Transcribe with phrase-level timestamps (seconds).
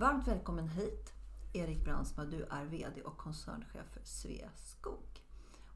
[0.00, 1.12] Varmt välkommen hit
[1.52, 5.24] Erik Brandsma, du är VD och koncernchef för Sveaskog.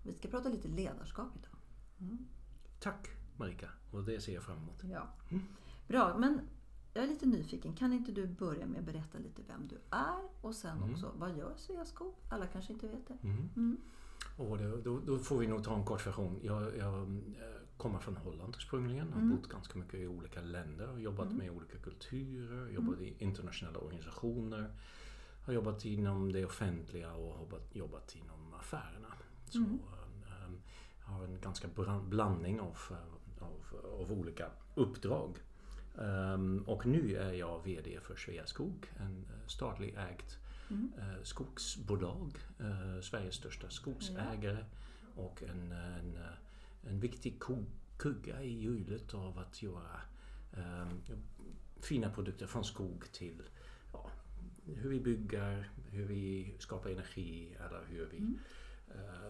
[0.03, 1.56] Vi ska prata lite ledarskap idag.
[2.00, 2.19] Mm.
[2.81, 4.84] Tack Marika, och det ser jag fram emot.
[4.84, 5.08] Ja.
[5.89, 6.41] Bra, men
[6.94, 7.75] jag är lite nyfiken.
[7.75, 10.91] Kan inte du börja med att berätta lite vem du är och sen mm.
[10.91, 12.14] också vad gör Sveaskog?
[12.28, 13.19] Alla kanske inte vet det.
[13.22, 13.48] Mm.
[13.56, 13.77] Mm.
[14.38, 16.41] Och då, då, då, får vi nog ta en kort version.
[16.42, 19.12] Jag, jag eh, kommer från Holland ursprungligen.
[19.12, 19.36] Har mm.
[19.36, 20.89] bott ganska mycket i olika länder.
[20.89, 21.39] och jobbat mm.
[21.39, 22.69] med olika kulturer.
[22.69, 24.75] Jobbat i internationella organisationer.
[25.44, 29.08] Har jobbat inom det offentliga och jobbat, jobbat inom affärerna.
[29.48, 29.78] Så mm.
[30.44, 30.61] ähm,
[31.00, 31.69] har en ganska
[32.08, 32.78] blandning av,
[33.41, 33.62] av,
[34.00, 35.38] av olika uppdrag.
[35.94, 40.38] Um, och nu är jag VD för Sveaskog, en statlig ägt
[40.70, 40.92] mm.
[40.98, 42.38] uh, skogsbolag.
[42.61, 44.64] Uh, Sveriges största skogsägare
[45.16, 46.19] och en, en,
[46.86, 47.42] en viktig
[47.96, 50.00] kugga i hjulet av att göra
[50.52, 51.02] um,
[51.80, 53.42] fina produkter från skog till
[53.92, 54.10] ja,
[54.64, 58.38] hur vi bygger, hur vi skapar energi eller hur vi mm.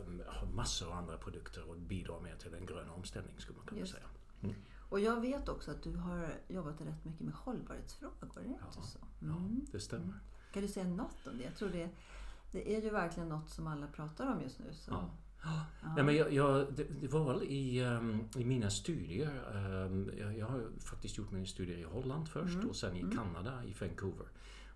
[0.06, 3.66] um, har massor av andra produkter och bidrar mer till en grön omställning skulle man
[3.66, 3.92] kunna Just.
[3.92, 4.06] säga.
[4.42, 4.54] Mm.
[4.88, 8.82] Och jag vet också att du har jobbat rätt mycket med hållbarhetsfrågor, är det ja,
[8.82, 8.98] så?
[9.22, 9.34] Mm.
[9.34, 10.20] Ja, det stämmer.
[10.52, 11.44] Kan du säga något om det?
[11.44, 11.90] Jag tror det,
[12.52, 14.72] det är ju verkligen något som alla pratar om just nu.
[14.72, 14.90] Så.
[14.90, 15.10] Ja.
[15.44, 15.64] Ja.
[15.96, 19.30] Nej, men jag, jag, det, det, var väl i, um, i mina studier.
[19.54, 22.68] Um, jag, jag, har faktiskt gjort mina studier i Holland först mm.
[22.68, 23.16] och sen i mm.
[23.16, 24.26] Kanada, i Vancouver.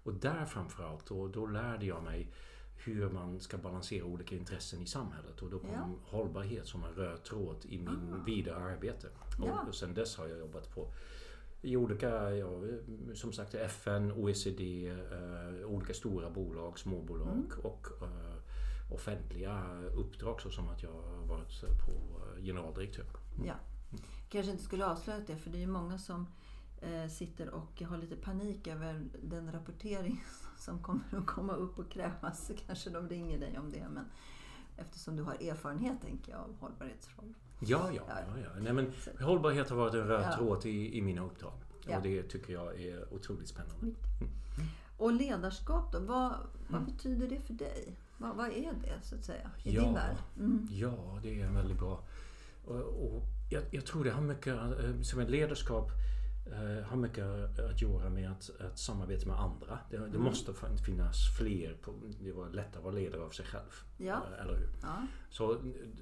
[0.02, 2.32] Och där framförallt, då, då lärde jag mig
[2.76, 5.88] hur man ska balansera olika intressen i samhället och då kom ja.
[6.02, 8.24] hållbarhet som en röd tråd i min ah.
[8.26, 9.08] vidare arbete.
[9.38, 9.64] Ja.
[9.68, 10.90] Och sen dess har jag jobbat på
[11.62, 12.60] i olika, ja,
[13.14, 17.60] som sagt FN, OECD, eh, olika stora bolag, småbolag mm.
[17.62, 18.37] och eh,
[18.88, 23.04] offentliga uppdrag såsom att jag har varit på eh, generaldirektör.
[23.36, 23.46] Mm.
[23.46, 23.54] Ja.
[24.28, 26.26] Kanske inte skulle avslöja det för det är många som
[26.80, 30.24] eh, sitter och har lite panik över den rapportering
[30.58, 33.86] som kommer att komma upp och krävas så kanske de ringer dig om det.
[33.88, 34.04] Men
[34.76, 37.34] eftersom du har erfarenhet tänker jag av hållbarhetsfrågor.
[37.60, 38.02] Ja, ja.
[38.08, 38.38] ja.
[38.38, 40.36] ja, Nej, men hållbarhet har varit en röd ja.
[40.36, 41.52] tråd i, i mina uppdrag.
[41.86, 41.96] Ja.
[41.96, 43.80] Och det tycker jag är otroligt spännande.
[43.80, 43.96] Mm.
[44.96, 45.98] Och ledarskap då?
[45.98, 46.34] Vad,
[46.68, 46.92] vad mm.
[46.92, 47.96] betyder det för dig?
[48.18, 50.16] Vad, vad, är det så att säga i ja, din värld?
[50.38, 50.68] Mm.
[50.70, 52.04] Ja, det är väldigt bra.
[52.64, 55.90] Och, och jag, jag, tror det har mycket, eh, som ett ledarskap
[56.46, 57.24] eh, har mycket
[57.58, 59.78] att göra med att, att samarbeta med andra.
[59.90, 60.12] Det, mm.
[60.12, 60.52] det måste
[60.86, 61.74] finnas fler.
[61.82, 63.72] På, det var lättare att vara ledare av sig själv.
[63.96, 64.14] Ja.
[64.14, 64.68] Eh, eller hur?
[64.82, 65.06] Ja.
[65.30, 65.58] Så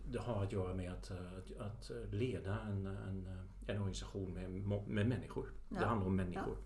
[0.09, 3.27] det har att göra med att, att, att leda en, en,
[3.67, 4.51] en, organisation med,
[4.89, 5.53] med människor.
[5.69, 5.81] Ja.
[5.81, 6.57] Det handlar om människor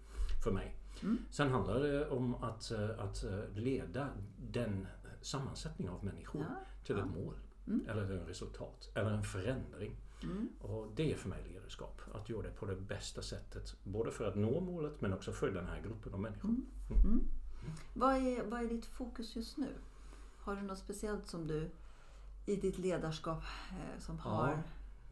[0.45, 0.77] för mig.
[1.03, 1.19] Mm.
[1.31, 3.25] Sen handlar det om att, att
[3.55, 4.87] leda den
[5.23, 6.47] sammansättning av människor
[6.85, 7.35] till ett mål.
[7.67, 7.87] Mm.
[7.89, 8.91] Eller ett resultat.
[8.95, 9.97] Eller en förändring.
[10.23, 10.49] Mm.
[10.61, 12.03] Och det är för mig ledarskap.
[12.15, 13.77] Att göra det på det bästa sättet.
[13.83, 16.49] Både för att nå målet men också för den här gruppen av människor.
[16.49, 16.67] Mm.
[16.91, 17.03] Mm.
[17.05, 17.25] mm.
[17.95, 19.75] Vad, är, vad är ditt fokus just nu?
[20.39, 21.71] Har du något speciellt som du
[22.47, 24.63] i ditt ledarskap eh, som har ja.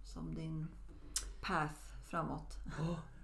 [0.05, 0.69] som din
[1.41, 2.59] path framåt?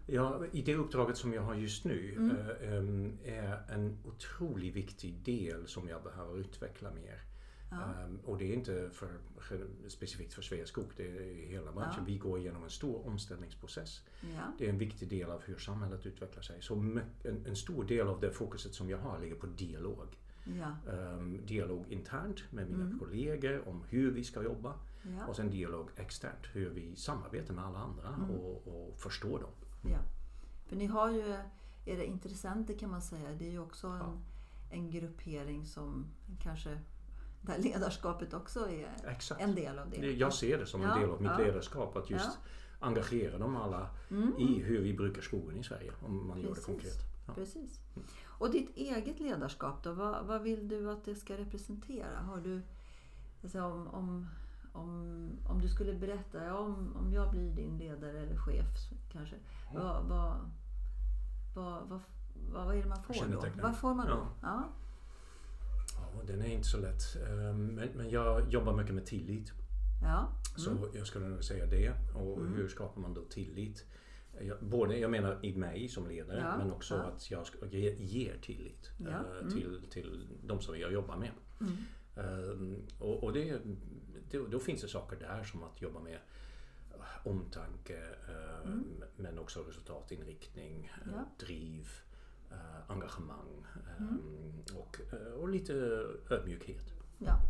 [0.06, 3.19] Ja, i det uppdraget som jag har just nu mm.
[3.25, 7.23] äh, är en otroligt viktig del som jag behöver utveckla mer.
[7.70, 8.05] Ja.
[8.05, 9.08] Um, och det är inte för,
[9.88, 11.94] specifikt för Sveaskog, det är hela branschen.
[11.99, 12.05] Ja.
[12.06, 14.02] Vi går igenom en stor omställningsprocess.
[14.20, 14.52] Ja.
[14.58, 16.62] Det är en viktig del av hur samhället utvecklar sig.
[16.62, 17.00] Så en,
[17.46, 20.19] en stor del av det fokuset som jag har ligger på dialog.
[20.87, 22.99] Um, dialog internt med mina mm.
[22.99, 24.75] kollegor om hur vi ska jobba.
[25.29, 28.31] Och sen dialog externt, hur vi samarbetar med alla andra mm.
[28.31, 29.50] och, och förstår dem.
[29.90, 29.98] Ja.
[30.66, 31.36] För ni har ju
[31.84, 33.28] era intressenter kan man säga.
[33.38, 34.25] Det är ju också en,
[34.70, 36.06] en gruppering som
[36.42, 36.78] kanske
[37.46, 39.40] där ledarskapet också är Exakt.
[39.40, 40.12] en del av det.
[40.12, 41.44] Jag ser det som en del av mitt ja.
[41.44, 42.38] ledarskap att just
[42.81, 42.86] ja.
[42.86, 43.90] engagera dem alla
[44.38, 45.92] i hur vi brukar skogen i Sverige.
[46.00, 46.66] Om man gör det Precis.
[46.66, 46.98] konkret.
[47.26, 47.34] Ja.
[47.34, 47.81] Precis.
[48.25, 49.92] Och ditt eget ledarskap då?
[49.92, 52.16] Vad, vad vill du att det ska representera?
[52.19, 52.62] Har du,
[53.42, 54.26] alltså om, om,
[54.72, 58.66] om, om du skulle berätta, ja, om, om jag blir din ledare eller chef
[59.14, 59.37] kanske.
[59.72, 60.50] Vad, vad,
[61.55, 62.00] vad, vad, vad,
[62.66, 63.46] vad är det man får då?
[63.62, 64.12] Vad får man då?
[64.12, 64.28] Ja.
[64.43, 64.72] Ja.
[65.96, 67.16] Ja, den är inte så lätt.
[67.28, 69.52] Ehm, Men, men jag jobbar mycket med tillit.
[70.02, 70.28] Ja.
[70.56, 71.93] Så jag skulle nog säga det.
[72.14, 73.84] Och hur skapar man då tillit?
[74.40, 77.02] Jag, både, jag menar i mig som ledare Ja, men också ja.
[77.02, 77.46] att jag
[77.99, 79.52] ger tillit Ja, eh, mm.
[79.52, 81.31] till, till de som jag jobbar med.
[81.60, 81.72] Mm.
[82.17, 83.60] Ehm, och och det,
[84.31, 86.19] då, då finns det saker där som att jobba med
[87.25, 87.97] omtanke
[88.29, 88.71] eh,
[89.17, 91.19] men också resultatinriktning, eh, Mm.
[91.19, 91.45] Ja.
[91.47, 91.89] driv,
[92.51, 92.56] eh,
[92.91, 93.67] engagemang
[93.99, 94.62] Mm.
[94.77, 95.01] och,
[95.41, 95.73] och lite
[96.31, 96.93] ödmjukhet.
[97.19, 97.41] ja.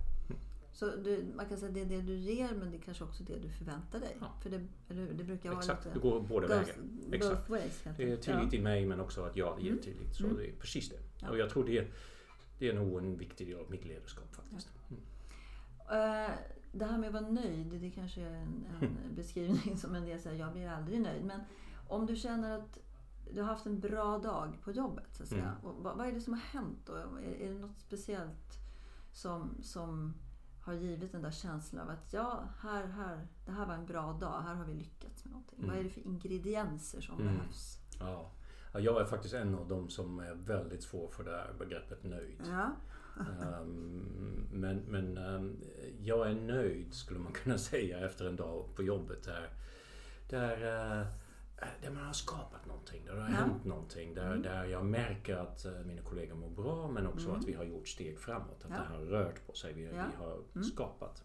[0.72, 3.04] Så du, man kan säga att det är det du ger men det är kanske
[3.04, 4.16] också det du förväntar dig.
[4.20, 4.32] Ja.
[4.42, 4.66] För det,
[5.12, 6.00] det brukar vara Exakt, det lite...
[6.00, 6.74] går båda vägar.
[7.12, 7.48] Exakt.
[7.50, 7.82] ways.
[7.96, 9.82] Det är tillit i mig men också att jag ger Mm.
[9.82, 10.14] tillit.
[10.14, 10.36] Så Mm.
[10.36, 10.98] det är precis det.
[11.20, 11.30] Ja.
[11.30, 11.86] Och jag tror det,
[12.58, 14.68] det är nog en viktig del av mitt ledarskap faktiskt.
[14.90, 15.02] Mm.
[16.24, 16.30] Eh,
[16.74, 20.20] Det här med att vara nöjd, det kanske är en, en beskrivning som en del
[20.20, 21.24] säger, jag blir aldrig nöjd.
[21.24, 21.40] Men
[21.88, 22.78] om du känner att
[23.32, 25.42] du har haft en bra dag på jobbet, så att säga.
[25.62, 25.82] Mm.
[25.82, 26.92] Vad, vad är det som har hänt då?
[26.92, 28.58] Är, är det något speciellt
[29.12, 30.14] som, som
[30.62, 34.12] har givit den där känslan av att ja, här, här, det här var en bra
[34.12, 35.58] dag, här har vi lyckats med någonting.
[35.58, 35.70] Mm.
[35.70, 37.34] Vad är det för ingredienser som Mm.
[37.34, 37.78] behövs?
[38.00, 38.30] Ja.
[38.72, 42.04] Ja, jag är faktiskt en av dem som är väldigt svår för det här begreppet
[42.04, 42.42] nöjd.
[42.50, 42.70] Ja,
[43.20, 45.60] Ehm, men men ehm,
[46.02, 49.48] jag är nöjd skulle man kunna säga efter en dag på jobbet där,
[50.28, 50.52] där,
[51.00, 51.06] eh,
[51.82, 53.34] där man har skapat någonting, där det har Ja.
[53.36, 54.14] hänt någonting.
[54.14, 54.42] Där, Mm.
[54.42, 57.40] där jag märker att eh, mina kollegor mår bra men också Mm.
[57.40, 58.64] att vi har gjort steg framåt.
[58.64, 58.76] Att Ja.
[58.76, 59.90] det har rört på sig, vi, Ja.
[59.90, 60.64] vi har Mm.
[60.64, 61.22] skapat.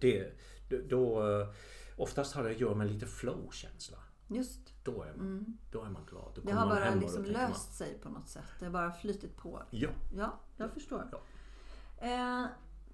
[0.00, 0.32] Det,
[0.68, 1.48] då, då, eh,
[1.96, 3.98] oftast har det att göra med lite flow-känsla.
[4.34, 4.74] Just.
[4.84, 5.58] Då är man, Mm.
[5.70, 6.32] då är man glad.
[6.34, 8.44] Då Det har bara liksom tänker man, löst sig på något sätt.
[8.58, 9.62] Det har bara flytit på.
[9.70, 11.08] Ja, Ja, jag förstår.
[11.12, 11.20] Ja.
[12.08, 12.46] Eh,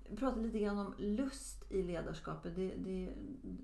[0.08, 2.56] vi pratade lite grann om lust i ledarskapet.
[2.56, 3.12] Det, det,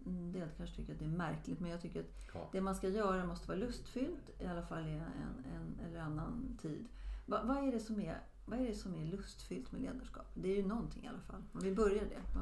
[0.07, 2.49] en del kanske tycker att det är märkligt men jag tycker att ja.
[2.53, 6.59] det man ska göra måste vara lustfyllt i alla fall i en, en eller annan
[6.63, 6.89] tid.
[7.27, 10.27] Va, vad, är det som är, vad är det som är lustfyllt med ledarskap?
[10.35, 11.43] Det är ju någonting i alla fall.
[11.53, 12.23] Om vi börjar det.
[12.35, 12.41] Ja.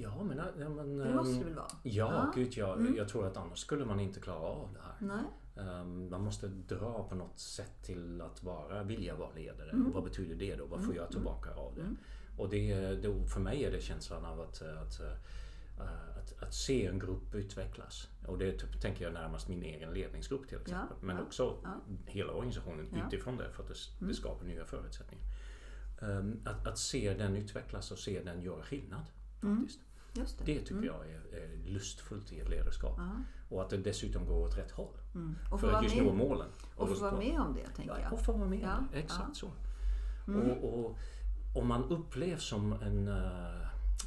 [0.00, 0.38] Ja, men...
[0.58, 1.66] Ja, men det måste ehm, det väl vara?
[1.82, 2.32] Ja, Ja.
[2.34, 2.74] gud ja.
[2.74, 2.96] Mm.
[2.96, 5.16] Jag tror att annars skulle man inte klara av det här.
[5.16, 5.24] Nej?
[5.66, 9.70] Ehm, man måste dra på något sätt till att vara, vilja vara ledare.
[9.70, 9.92] Mm.
[9.92, 10.66] Vad betyder det då?
[10.66, 11.80] Vad får jag tillbaka av det?
[11.80, 11.96] Mm.
[12.36, 15.12] Och det, då, för mig är det känslan av att, att, eh,
[16.18, 18.08] att, att se en grupp utvecklas.
[18.26, 20.96] Och det typ, tänker jag närmast min egen ledningsgrupp till exempel.
[21.00, 21.80] Men ja, också ja.
[22.06, 22.96] hela organisationen Ja.
[22.96, 23.06] Mm.
[23.08, 25.24] utifrån det för att det, det skapar nya förutsättningar.
[26.02, 29.04] Ehm, att, att se den utvecklas och se den göra skillnad.
[29.40, 29.62] Faktiskt.
[29.62, 29.80] Just
[30.12, 30.44] det.
[30.44, 32.94] Det tycker jag är, är lustfullt i ett ledarskap.
[32.98, 33.10] Ja.
[33.48, 34.96] Och att det dessutom går åt rätt håll.
[35.14, 35.34] Mm.
[35.50, 36.48] Och För att just nå målen.
[36.76, 38.12] och få vara med om det, tänker Ja, jag.
[38.12, 38.60] och få vara med.
[38.62, 39.48] Ja, Exakt ja.
[40.28, 40.48] Mm.
[40.60, 40.66] så.
[40.66, 40.98] Och, och
[41.54, 43.14] om man upplevs som en, uh,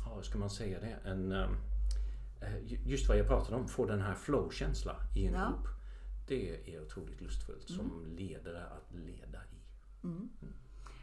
[0.05, 1.49] ja, hur ska man säga det, en, eh,
[2.41, 5.47] eh, just vad jag pratade om, få den här flow-känsla i en Ja.
[5.47, 5.67] grupp.
[6.27, 9.57] Det är otroligt lustfullt som ledare att leda i.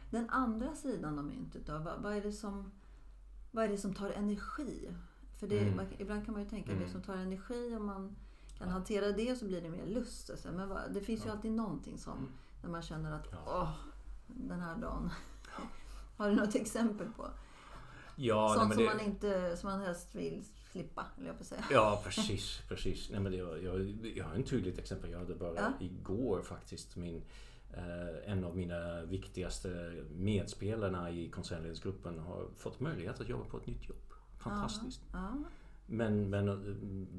[0.09, 1.77] Den andra sidan av myntet då?
[1.77, 2.71] Vad, vad, är det som,
[3.51, 4.89] vad är det som tar energi?
[5.39, 5.75] För det, Mm.
[5.75, 6.83] man- ibland kan man ju tänka Mm.
[6.83, 8.15] det som tar energi om man
[8.57, 10.31] kan hantera det så blir det mer lust.
[10.39, 10.51] så.
[10.51, 11.31] Men vad, det finns ju Ja.
[11.33, 12.31] alltid någonting som Mm.
[12.63, 13.37] när man känner att Ja.
[13.47, 13.71] åh,
[14.27, 15.09] den här dagen.
[16.17, 17.27] Har du något exempel på?
[18.15, 21.37] Ja, nej, Sånt men som det- man inte som man helst vill slippa, vill jag
[21.37, 21.63] på säga.
[21.71, 22.59] Ja, precis.
[22.67, 23.09] precis.
[23.09, 23.63] Nej, men det, jag,
[24.15, 25.11] jag har ett tydligt exempel.
[25.11, 25.71] Jag hade bara Ja.
[25.79, 27.21] igår faktiskt min,
[28.25, 33.89] en av mina viktigaste medspelarna i koncernledningsgruppen har fått möjlighet att jobba på ett nytt
[33.89, 34.13] jobb.
[34.37, 35.01] Fantastiskt.
[35.13, 35.33] Ja,
[35.85, 36.55] Men, men eh,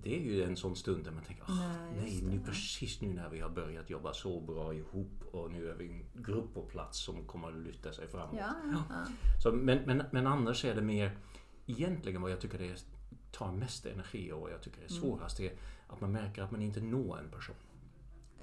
[0.02, 1.58] det är ju en sån stund där man tänker "Åh,
[1.96, 2.40] Nej, nej, nu ja.
[2.46, 6.22] precis nu när vi har börjat jobba så bra ihop och nu är vi en
[6.22, 8.36] grupp på plats som kommer att lyfta sig framåt.
[8.38, 9.06] ja, ja, ja.
[9.42, 11.18] Så, men, men, men annars är det mer
[11.66, 12.84] egentligen vad jag tycker det
[13.32, 15.00] tar mest energi och vad jag tycker är Mm.
[15.02, 15.52] svårast är
[15.88, 17.56] att man märker att man inte når en person.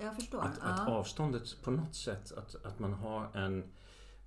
[0.02, 0.42] Jag förstår.
[0.42, 0.88] Att, att ja.
[0.94, 3.64] avståndet på något sätt, att, att man har en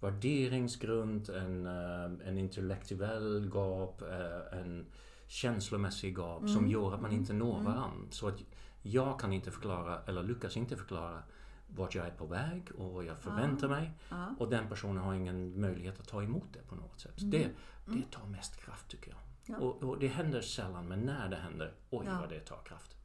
[0.00, 4.86] värderingsgrund, en, eh, en intellektuell gap, eh, en
[5.26, 6.70] känslomässig gap som Mm.
[6.70, 8.06] gör att man inte når varandra.
[8.10, 8.38] Så att
[8.82, 11.22] jag kan inte förklara, eller lyckas inte förklara
[11.66, 13.90] vart jag är på väg och vad jag förväntar mig.
[14.10, 14.34] Ja.
[14.38, 17.14] Och den personen har ingen möjlighet att ta emot det på något sätt.
[17.16, 17.48] Det,
[17.86, 19.18] det tar mest kraft tycker jag.
[19.46, 19.56] Ja.
[19.64, 22.18] Och, och det händer sällan, men när det händer, oj Ja.
[22.20, 22.96] vad det tar kraft.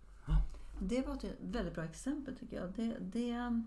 [0.79, 2.71] Det var ett väldigt bra exempel tycker jag.
[2.75, 3.61] Det, det,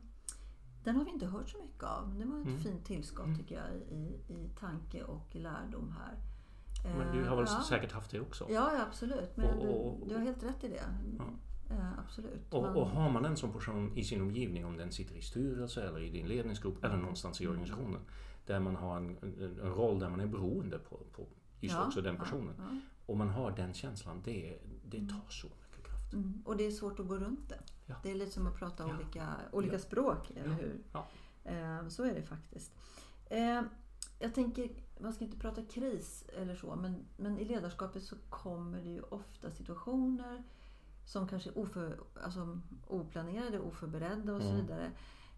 [0.84, 2.14] den har vi inte hört så mycket av.
[2.18, 2.58] Det var ett Mm.
[2.60, 6.14] fint tillskott tycker jag i, i tanke och lärdom här.
[6.98, 7.62] Men du har väl Eh, ja.
[7.68, 8.46] säkert haft det också?
[8.50, 9.36] Ja, ja absolut.
[9.36, 10.84] Men Och- och- du, du har helt rätt i det.
[11.18, 11.24] Ja.
[11.74, 12.54] Eh, absolut.
[12.54, 15.22] Och, Men- och har man en sån person i sin omgivning, om den sitter i
[15.22, 17.52] styrelse eller i din ledningsgrupp eller någonstans i Mm.
[17.52, 18.00] organisationen,
[18.46, 21.26] där man har en, en, roll där man är beroende på, på
[21.60, 22.54] just Ja, också den ja, personen.
[22.58, 22.64] ja.
[23.06, 25.67] Och man har den känslan, det, det tar så mycket.
[26.12, 26.42] Mm.
[26.44, 27.60] Och det är svårt att gå runt det.
[27.86, 27.94] Ja.
[28.02, 28.94] Det är lite som att prata Ja.
[28.96, 29.78] olika, olika Ja.
[29.78, 30.80] språk, eller hur?
[31.44, 32.72] Eh, så är det faktiskt.
[33.26, 33.62] Eh,
[34.18, 38.82] jag tänker, man ska inte prata kris eller så, men, men i ledarskapet så kommer
[38.82, 40.42] det ju ofta situationer
[41.04, 44.60] som kanske är oför, alltså, oplanerade, oförberedda och så Mm.
[44.60, 44.90] vidare.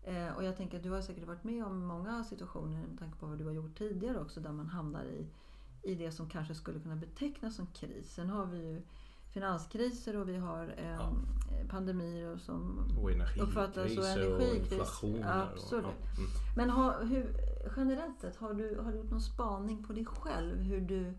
[0.03, 3.19] Eh, och jag tänker att du har säkert varit med om många situationer med tanke
[3.19, 5.27] på vad du har gjort tidigare också där man hamnar i,
[5.83, 8.15] i det som kanske skulle kunna betecknas som kris.
[8.15, 8.83] Sen har vi ju
[9.31, 11.13] finanskriser och vi har eh, Ja.
[11.71, 13.11] pandemier och som Och
[13.43, 14.73] Uppfattas och energikriser och, energikris.
[14.73, 15.49] inflationer.
[15.53, 15.85] Absolut.
[15.85, 16.19] Och, ja.
[16.19, 16.31] mm.
[16.57, 17.37] Men har, hur,
[17.77, 20.59] generellt sett, har du, har du gjort någon spaning på dig själv?
[20.61, 21.15] Hur du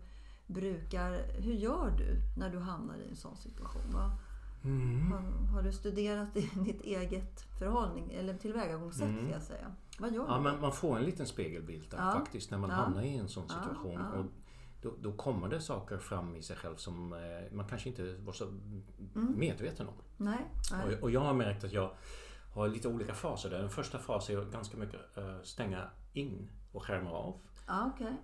[0.46, 3.82] brukar, hur gör du när du hamnar i en sån situation?
[3.92, 4.10] Vad,
[4.64, 5.12] Mm.
[5.12, 5.20] har,
[5.54, 9.24] har du studerat ditt eget förhållning, eller tillvägagångssätt Mm.
[9.24, 9.72] ska jag säga?
[9.98, 10.42] Vad gör Ja, du?
[10.42, 12.12] men man får en liten spegelbild där Ja.
[12.12, 12.76] faktiskt när man Ja.
[12.76, 13.92] hamnar i en sån Ja, situation.
[13.92, 14.18] ja.
[14.18, 14.26] Och
[14.82, 18.32] då, då kommer det saker fram i sig själv som eh, man kanske inte var
[18.32, 18.44] så
[19.14, 19.38] Mm.
[19.38, 19.94] medveten om.
[20.16, 20.38] Nej?
[20.72, 20.96] nej.
[20.96, 21.90] Och, och jag har märkt att jag
[22.52, 23.58] har lite olika faser där.
[23.58, 27.40] Den första fasen är ganska mycket eh, stänga in och skärma av.
[27.66, 28.16] Ja, okej.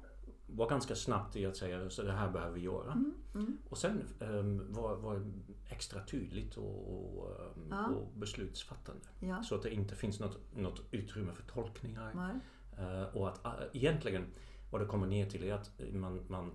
[0.46, 2.92] Var ganska snabbt i att säga så det här behöver vi göra.
[2.92, 3.58] Mm, mm.
[3.68, 5.26] Och sen um, var, var
[5.68, 7.86] extra tydligt och, och, ehm, Ja.
[7.86, 9.06] och beslutsfattande.
[9.20, 9.42] Ja.
[9.42, 12.40] Så att det inte finns något, något utrymme för tolkningar.
[12.78, 14.26] Eh, och att uh, egentligen
[14.70, 16.50] vad det kommer ner till är att man, man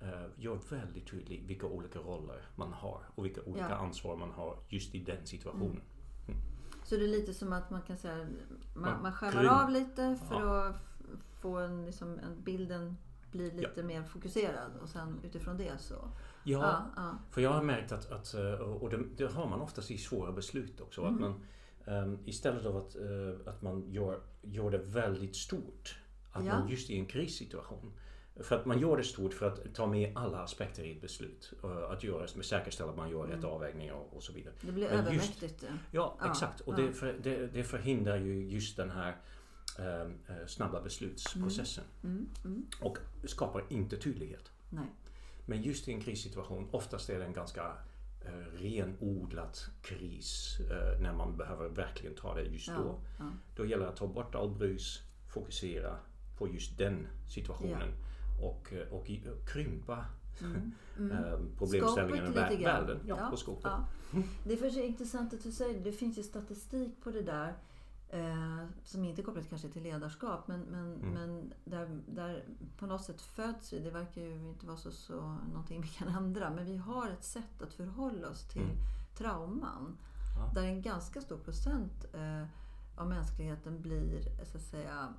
[0.00, 3.74] eh, gör väldigt tydligt vilka olika roller man har och vilka olika Ja.
[3.76, 5.80] ansvar man har just i den situationen.
[6.84, 10.18] Så det är lite som att man kan säga man, Man man skärmar av lite
[10.28, 10.66] för Ja.
[10.66, 10.76] att
[11.40, 12.96] få en, liksom, en bilden
[13.30, 15.94] blir lite mer fokuserad och sen utifrån det så.
[15.94, 17.18] Ja, Ja, ja.
[17.30, 20.32] för jag har märkt att, att eh, och det, det har man oftast i svåra
[20.32, 21.14] beslut också, Mm.
[21.14, 21.40] att man
[21.84, 25.98] ehm, istället av att, eh, att man gör, gör det väldigt stort,
[26.32, 26.58] att Ja.
[26.58, 27.92] man just i en krissituation
[28.36, 31.52] för att man gör det stort för att ta med alla aspekter i ett beslut.
[31.64, 34.54] eh, Att göra, säkerställa att man gör rätt avvägningar och, och så vidare.
[34.60, 35.62] Det blir Men just- övermäktigt.
[35.62, 35.68] ja.
[35.90, 36.60] Ja, Ja, exakt.
[36.60, 36.76] Och ja.
[36.82, 39.16] det, för, det, det förhindrar ju just den här
[39.78, 41.84] eh, eh, snabba beslutsprocessen.
[42.04, 42.66] Mm, mm.
[42.80, 44.50] Och skapar inte tydlighet.
[44.70, 44.86] Nej.
[45.46, 47.72] Men just i en krissituation, oftast är det en ganska
[48.24, 53.00] eh, renodlat kris eh, när man behöver verkligen ta det just Ja, då.
[53.56, 55.96] Då gäller det att ta bort all brus, fokusera
[56.38, 57.88] på just den situationen
[58.42, 59.96] och, eh, och i- krympa
[60.40, 62.86] eh, problemställningen Skopet och vä- lite grann.
[62.86, 63.00] världen.
[63.06, 63.64] Ja, på skopet.
[63.64, 63.84] ja.
[64.44, 65.80] Det är för sig intressant att du säger det.
[65.90, 67.54] Det finns ju statistik på det där.
[68.08, 70.48] Eh, som inte är kopplat kanske till ledarskap.
[70.48, 71.10] Men, men, Mm.
[71.14, 72.44] men där, där
[72.78, 73.78] på något sätt föds vi.
[73.78, 76.50] Det verkar ju inte vara så, så någonting vi kan ändra.
[76.50, 78.76] Men vi har ett sätt att förhålla oss till Mm.
[79.16, 79.96] trauman.
[80.38, 80.50] Ja.
[80.60, 82.44] Där en ganska stor procent eh,
[82.96, 85.14] av mänskligheten blir så att säga,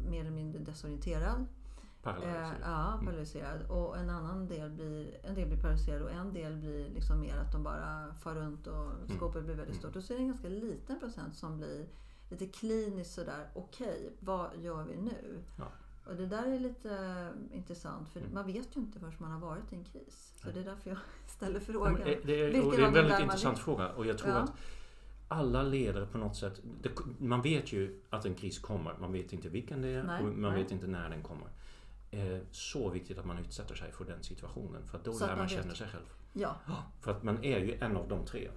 [0.00, 1.40] mer eller mindre desorienterad.
[1.40, 2.54] Eh, Paralyserad.
[2.62, 3.62] ja, paralyserad.
[3.70, 7.36] Och en annan del blir, en del blir paralyserad och en del blir liksom mer
[7.36, 9.96] att de bara far runt och skåpet blir väldigt stort.
[9.96, 11.86] Och så är det en ganska liten procent som blir
[12.30, 15.42] lite kliniskt sådär, okej, vad gör vi nu?
[15.58, 15.64] Ja.
[16.06, 19.72] Och det där är lite intressant för man vet ju inte förrän man har varit
[19.72, 20.32] i en kris.
[20.42, 21.92] Så det är därför jag ställer Ja, frågan.
[21.92, 24.32] men det, det, är, Vilken och det är en väldigt intressant fråga och jag tror
[24.32, 24.38] Ja.
[24.38, 24.52] att
[25.28, 29.32] alla ledare på något sätt, det, man vet ju att en kris kommer, man vet
[29.32, 30.62] inte vilken det är Nej, och man nej.
[30.62, 31.48] vet inte när den kommer.
[32.10, 35.38] Eh, så viktigt att man utsätter sig för den situationen för att då lär man
[35.38, 36.04] man känna sig själv.
[36.32, 36.56] Ja,
[37.00, 38.48] För att man är ju en av de tre.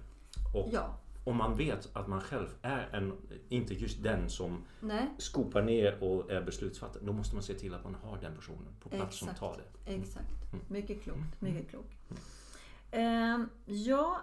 [0.54, 3.12] Och ja, om man vet att man själv är en,
[3.48, 7.74] inte just den som nej, skopar ner och är beslutsfattare, då måste man se till
[7.74, 9.40] att man har den personen på plats som Exakt.
[9.40, 9.94] tar det.
[9.94, 10.52] exakt.
[10.52, 10.64] Mm.
[10.68, 11.94] Mycket klokt, mycket klokt.
[12.90, 14.20] Ehm, ja,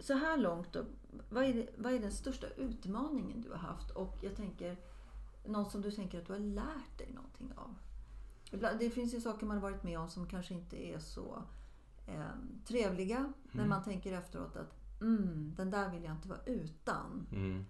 [0.00, 0.84] så här långt då.
[1.28, 3.90] Vad är, vad är den största utmaningen du har haft?
[3.90, 4.76] Och jag tänker,
[5.46, 7.74] någon som du tänker att du har lärt dig någonting av?
[8.78, 11.42] Det finns ju saker man har varit med om som kanske inte är så
[12.06, 13.32] ehm, trevliga.
[13.52, 17.26] Men man tänker efteråt att mm, den där vill jag inte vara utan.
[17.32, 17.64] Mm.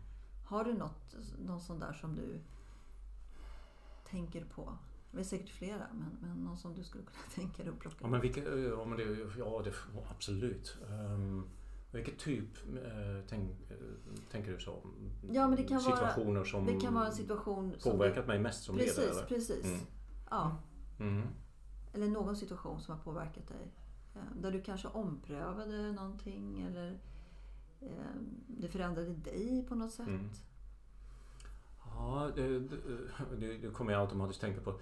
[0.47, 1.17] Har du något,
[1.47, 2.41] någon sån där som du
[4.11, 4.79] tänker på?
[5.11, 7.97] Det är säkert flera, men, men någon som du skulle kunna tänka dig att plocka
[8.01, 9.05] Ja men, vilka, eh, ja, men det,
[9.39, 9.73] ja, det,
[10.11, 10.77] absolut.
[10.89, 11.49] Um,
[11.95, 12.49] vilket typ
[12.85, 13.77] eh, tänk, eh,
[14.31, 14.79] tänker du så?
[15.33, 17.93] Ja, men det kan vara- Situationer som Det kan vara en situation som...
[17.93, 19.11] påverkat mig mest som precis, ledare?
[19.13, 19.27] Eller?
[19.27, 19.65] precis.
[19.65, 19.81] Mm.
[20.31, 20.57] Ja.
[21.01, 21.23] Mm.
[21.93, 23.73] Eller någon situation som har påverkat dig.
[24.15, 26.99] Eh, Där du kanske omprövade någonting eller
[27.81, 27.89] eh,
[28.47, 30.07] det förändrade dig på något sätt.
[30.09, 30.31] Mm.
[31.85, 32.77] Ja, det, det,
[33.39, 34.75] det, det kommer jag automatiskt tänka på.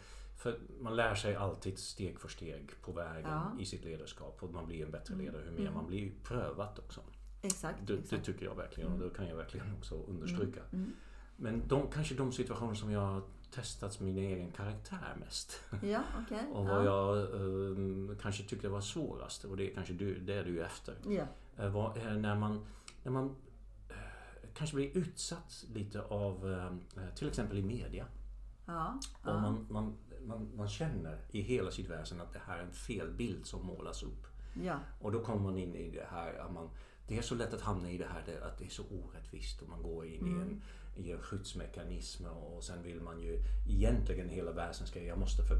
[0.43, 3.53] För man lär sig alltid steg för steg på vägen Ja.
[3.61, 5.27] i sitt ledarskap och man blir en bättre Mm.
[5.27, 5.75] ledare hur mer Mm.
[5.75, 7.01] man blir prövat också.
[7.43, 7.79] Exakt.
[7.87, 8.11] Det, exakt.
[8.11, 10.61] det tycker jag verkligen och det kan jag verkligen också understryka.
[10.73, 10.93] Mm.
[11.37, 15.61] Men de, kanske de situationer som jag testat min egen karaktär mest.
[15.83, 16.47] Ja, okej.
[16.53, 17.17] Och vad ja.
[17.17, 20.95] jag eh, kanske tyckte var svårast, och det är kanske du, det är du efter.
[21.09, 21.25] Ja.
[21.65, 22.67] eh, var, är när man,
[23.03, 23.37] när man
[23.89, 23.95] eh,
[24.55, 26.53] kanske blir utsatt lite av,
[26.97, 28.07] eh, till exempel i media.
[28.67, 29.01] Ja.
[29.23, 29.95] Och man, man,
[30.27, 33.67] man, man känner i hela sitt väsen att det här är en fel bild som
[33.67, 34.27] målas upp.
[34.65, 34.79] ja.
[35.01, 36.71] Och då kommer man in i det här att man,
[37.09, 39.69] det är så lätt att hamna i det här att det är så orättvist och
[39.69, 40.63] man går in i, en,
[40.97, 45.57] i en skyddsmekanism och sen vill man ju egentligen hela väsen ska, jag måste för,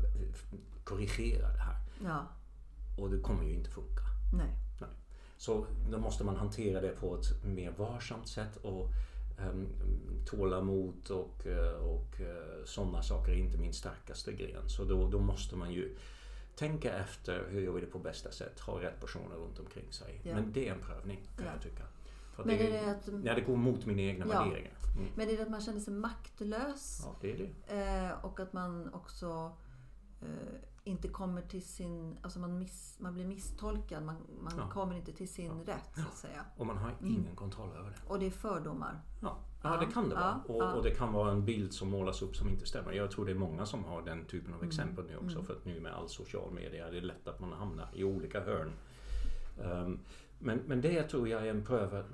[0.85, 1.77] korrigera det här.
[2.05, 2.27] ja.
[2.99, 4.03] Och det kommer ju inte funka.
[4.33, 4.55] Nej.
[4.81, 4.91] Nej.
[5.37, 8.91] Så då måste man hantera det på ett mer varsamt sätt och
[10.27, 14.69] tålamod och, eh, och uh, sådana saker är inte min starkaste gren.
[14.69, 15.97] Så då, då måste man ju
[16.57, 20.21] tänka efter hur gör vi det på bästa sätt, ha rätt personer runt omkring sig.
[20.23, 20.35] Ja.
[20.35, 21.53] Men det är en prövning kan Ja.
[21.53, 21.83] jag tycka.
[22.37, 24.45] För Men det, är det att, när det går mot mina egna Ja.
[24.45, 24.73] värderingar.
[24.97, 25.09] Mm.
[25.15, 27.01] men är det att man känner sig maktlös?
[27.05, 27.75] Ja, det är det.
[28.09, 29.53] Eh, och att man också
[30.23, 30.29] eh,
[30.85, 32.19] inte kommer till sin...
[32.23, 34.03] Alltså man, miss, man blir misstolkad.
[34.03, 34.71] Man, man Ja.
[34.71, 36.45] kommer inte till sin rätt, så att säga.
[36.57, 37.97] Och man har ingen kontroll över det.
[38.13, 39.01] Och det är fördomar.
[39.23, 40.41] Ja, ja, Ja, det kan det vara.
[40.49, 40.73] ja, och, ja.
[40.73, 42.93] och det kan vara en bild som målas upp som inte stämmer.
[42.93, 44.59] Jag tror det är många som har den typen Mm.
[44.59, 45.43] av exempel nu också.
[45.43, 48.41] För att nu med all social media det är lätt att man hamnar i olika
[48.45, 48.73] hörn.
[49.63, 49.99] Ehm,
[50.39, 52.05] men, men det tror jag är en, pröva,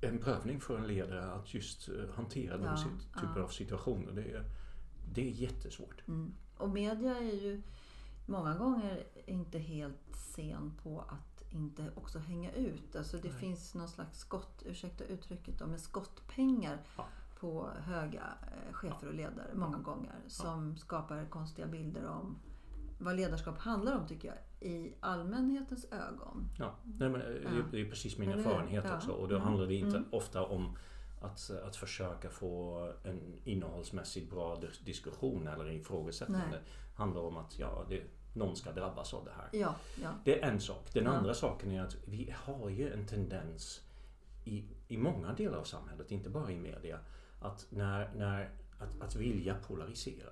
[0.00, 2.76] en prövning för en ledare att just eh, hantera Ja, den
[3.14, 3.42] typen ja.
[3.42, 4.12] av situationer.
[4.12, 4.44] Det är,
[5.14, 6.08] det är jättesvårt.
[6.08, 6.32] Mm.
[6.58, 7.62] Och media är ju
[8.26, 12.96] många gånger inte helt sen på att inte också hänga ut.
[12.96, 13.38] Alltså det Nej.
[13.38, 17.06] finns någon slags skott, ursäkta uttrycket då, men skottpengar Ja.
[17.40, 22.36] på höga eh, chefer och ledare många gånger som skapar konstiga bilder om
[23.00, 24.36] vad ledarskap handlar om tycker jag
[24.70, 26.48] i allmänhetens ögon.
[26.58, 27.78] Ja, nej, men, eh, det, Ja.
[27.78, 28.96] är precis min erfarenhet Ja.
[28.96, 29.10] också.
[29.10, 29.46] Och då Mm.
[29.48, 30.08] handlar det inte Mm.
[30.12, 30.76] ofta om
[31.20, 36.46] att, att försöka få en innehållsmässigt bra dis- diskussion eller ifrågasättande.
[36.50, 36.58] Nej.
[36.60, 38.02] Det handlar om att ja, det,
[38.34, 39.48] någon ska drabbas av det här.
[39.60, 40.10] Ja, ja.
[40.24, 40.90] Det är en sak.
[40.92, 41.10] Den Ja.
[41.10, 43.80] andra saken är att vi har ju en tendens
[44.44, 46.98] i, i många delar av samhället, inte bara i media,
[47.40, 50.30] att, när, när, att, att vilja polarisera.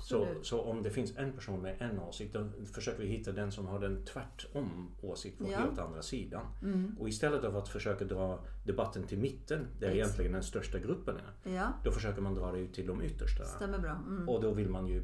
[0.00, 3.52] Så, så om det finns en person med en åsikt, då försöker vi hitta den
[3.52, 5.58] som har den tvärtom åsikt på Ja.
[5.58, 6.46] helt andra sidan.
[6.62, 6.96] Mm.
[7.00, 11.16] Och istället för att försöka dra debatten till mitten, där Ex- egentligen den största gruppen
[11.16, 13.44] är, Ja, då försöker man dra det ut till de yttersta.
[13.44, 13.90] stämmer bra.
[14.06, 14.28] Mm.
[14.28, 15.02] Och då vill man ju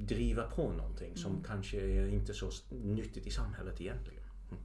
[0.00, 1.42] driva på någonting som Mm.
[1.44, 4.22] kanske är inte så nyttigt i samhället egentligen.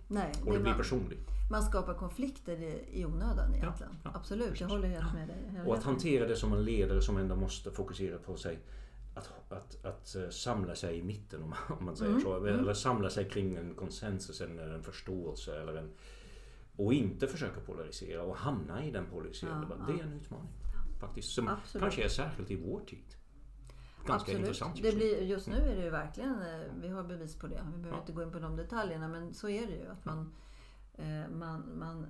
[0.07, 1.27] Nej, Och det blir man, personligt.
[1.51, 3.91] man skapar konflikter i, i onödan egentligen.
[4.03, 4.61] ja, Absolut, precis.
[4.61, 5.37] jag håller helt med dig.
[5.55, 8.59] Jag Och att hantera det som en ledare som ändå måste fokusera på sig
[9.13, 12.37] att, att, att eh, samla sig i mitten om man, om man säger Mm, så.
[12.37, 12.59] mm.
[12.59, 15.61] Eller samla sig kring en konsensus eller en förståelse.
[15.61, 15.91] Eller en,
[16.75, 19.85] och inte försöka polarisera och hamna i den polariserade Ja.
[19.93, 20.49] Det är en utmaning.
[20.99, 21.31] Faktiskt.
[21.31, 21.81] Som Absolut.
[21.83, 22.99] kanske är särskilt i vår tid.
[23.97, 24.39] Ganska Absolut.
[24.39, 24.97] intressant just Det nu.
[24.97, 27.61] blir, just nu är det ju verkligen, eh, vi har bevis på det.
[27.71, 27.99] Vi behöver Ja.
[28.01, 29.87] inte gå in på de detaljerna men så är det ju.
[29.87, 30.33] Att man,
[30.93, 32.07] eh, man, man,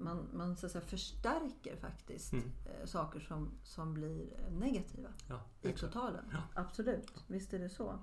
[0.00, 2.44] man, man så att säga, förstärker faktiskt Mm.
[2.64, 5.92] eh, saker som, som blir negativa Ja, i exakt.
[5.92, 6.24] totalen.
[6.32, 6.38] Ja.
[6.62, 7.98] Absolut, visst är det så.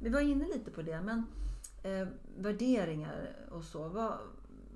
[0.00, 1.26] Vi var inne lite på det men
[1.82, 3.88] eh, värderingar och så.
[3.88, 4.18] Vad,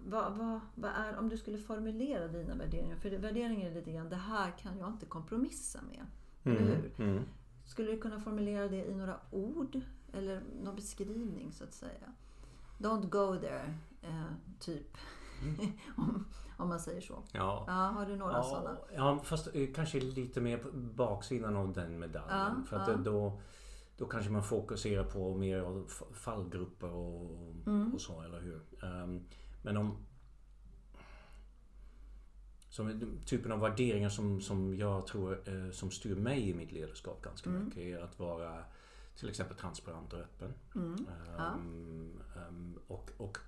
[0.06, 2.96] vad, vad, vad är, om du skulle formulera dina värderingar.
[2.96, 6.06] För värderingar är lite grann, det här kan jag inte kompromissa med.
[6.44, 6.92] Eller hur?
[6.98, 7.24] Mm, mm.
[7.66, 9.80] Skulle du kunna formulera det i några ord?
[10.12, 12.12] Eller någon beskrivning så att säga?
[12.78, 14.24] Don't go there, eh,
[14.60, 14.96] typ.
[15.96, 16.24] om,
[16.56, 17.22] om man säger så.
[17.32, 17.64] Ja.
[17.66, 18.78] Ja, har du några Ja, sådana?
[18.94, 22.38] ja, fast eh, kanske lite mer på baksidan av den medaljen.
[22.38, 22.96] Ja, för att ja.
[22.96, 23.40] då,
[23.96, 27.94] då kanske man fokuserar på mer fallgrupper och, Mm.
[27.94, 28.60] och så, eller hur?
[28.82, 29.24] Ehm,
[29.62, 29.96] men om...
[32.70, 37.22] Som typen av värderingar som, som jag tror eh, som styr mig i mitt ledarskap
[37.22, 37.64] ganska Mm.
[37.64, 38.64] mycket är att vara
[39.16, 40.54] till exempel transparent och öppen.
[40.74, 41.06] Mm.
[41.36, 41.44] Ja.
[41.46, 43.38] Ehm, ehm, och och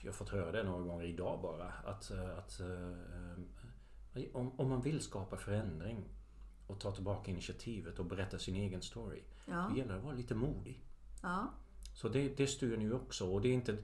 [0.00, 1.68] jag har fått höra det några gånger idag bara.
[1.68, 6.04] Att, eh, att eh, om, om man vill skapa förändring
[6.66, 9.22] och ta tillbaka initiativet och berätta sin egen story.
[9.46, 10.84] Ja, Det gäller att vara lite modig.
[11.22, 11.50] ja,
[11.94, 13.32] Så det, det styr ni ju också.
[13.32, 13.76] Och det är inte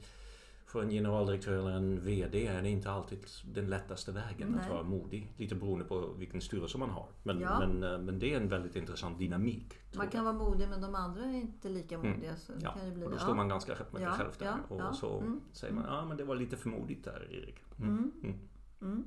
[0.68, 4.60] för en generaldirektör eller en VD är det inte alltid den lättaste vägen Nej.
[4.64, 5.32] att vara modig.
[5.36, 7.08] Lite beroende på vilken styrelse man har.
[7.22, 7.58] Men, Ja.
[7.58, 9.74] men, eh, men det är en väldigt intressant dynamik.
[9.94, 10.12] man jag.
[10.12, 12.36] kan vara modig men de andra är inte lika modiga.
[12.36, 13.20] Så det Ja, kan ju bli, och då ja.
[13.20, 14.56] står man ganska mycket Ja, själv där.
[14.88, 17.56] och så mm, säger man, ja men det var lite för modigt där Erik.
[17.78, 18.12] Mm.
[18.22, 18.38] Mm.
[18.80, 19.04] Mm.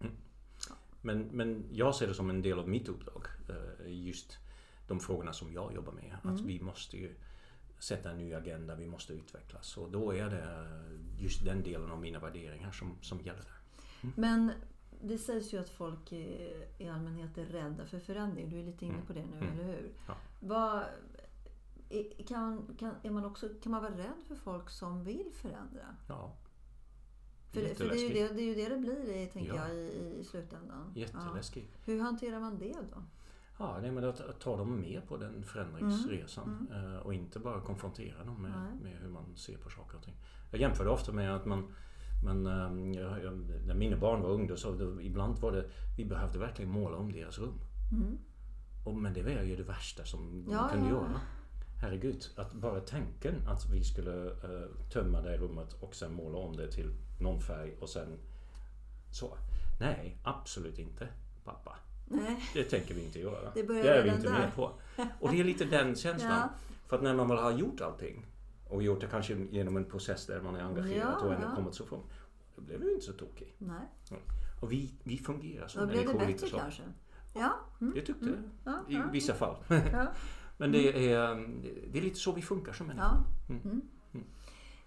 [0.00, 0.12] Mm.
[1.02, 3.26] Men, men jag ser det som en del av mitt uppdrag.
[3.48, 4.38] eh, Just
[4.88, 6.16] de frågorna som jag jobbar med.
[6.22, 6.46] Att Mm.
[6.46, 7.14] vi måste ju
[7.84, 9.76] sätta en ny agenda, vi måste utvecklas.
[9.76, 10.66] Och då är det
[11.18, 13.50] just den delen av mina värderingar som, som gäller.
[14.02, 14.14] Mm.
[14.16, 14.52] Men
[15.00, 18.50] det sägs ju att folk i, i allmänhet är rädda för förändring.
[18.50, 19.06] Du är lite inne mm.
[19.06, 19.52] på det nu, mm.
[19.52, 19.92] eller hur?
[20.06, 20.16] Ja.
[20.40, 20.84] Vad,
[22.28, 25.96] kan, kan, är man också, kan man vara rädd för folk som vill förändra?
[26.08, 26.36] Ja.
[27.52, 29.68] För, för det, är ju det, det är ju det det blir tänker ja.
[29.68, 30.92] jag, i, i slutändan.
[30.94, 31.72] Jätteläskigt.
[31.74, 31.92] Ja.
[31.92, 33.02] Hur hanterar man det då?
[33.58, 36.84] Ja, nej, men att ta dem med på den förändringsresan mm.
[36.84, 37.02] Mm.
[37.02, 40.16] och inte bara konfrontera dem med, med, hur man ser på saker och ting.
[40.50, 41.74] Jag jämför det ofta med att man
[42.24, 43.34] men ähm, jag, jag,
[43.66, 45.64] när mina barn var unga så då, ibland var det,
[45.96, 47.60] vi behövde verkligen måla om deras rum.
[47.92, 48.18] Mm.
[48.84, 50.94] Och, men det var ju det värsta som ja, man kunde ja.
[50.94, 51.20] göra.
[51.80, 56.56] Herregud, att bara tänken att vi skulle uh, tömma det rummet och sen måla om
[56.56, 56.90] det till
[57.20, 58.18] någon färg och sen
[59.10, 59.36] så.
[59.80, 61.08] Nej, absolut inte
[61.44, 61.76] pappa.
[62.08, 62.44] Nej.
[62.54, 63.50] Det tänker vi inte göra.
[63.54, 64.38] Det, det är vi inte där.
[64.38, 64.72] med på.
[65.20, 66.30] Och det är lite den känslan.
[66.30, 66.48] ja.
[66.86, 68.26] För att när man väl har gjort allting
[68.68, 71.56] och gjort det kanske genom en process där man är engagerad ja, och ändå ja.
[71.56, 72.12] kommit så långt.
[72.56, 73.54] Då det ju inte så tokig.
[73.58, 74.18] Nej.
[74.60, 75.80] Och vi, vi fungerar så.
[75.80, 76.82] Då blev det bättre kanske?
[77.34, 77.52] Ja.
[77.80, 77.94] Mm.
[77.94, 78.50] Det tyckte mm.
[78.64, 78.92] jag.
[78.92, 79.56] I vissa fall.
[80.56, 81.34] Men det är,
[81.92, 83.24] det är lite så vi funkar som människor.
[83.48, 83.62] Mm.
[83.62, 83.82] mm.
[84.12, 84.26] Mm.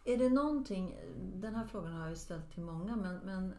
[0.05, 0.95] Är det någonting,
[1.33, 3.53] den här frågan har jag ställt till många, men, men